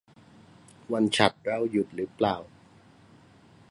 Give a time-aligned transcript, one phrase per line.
[0.91, 2.35] วันฉัตรเราหยุดรึเปล่า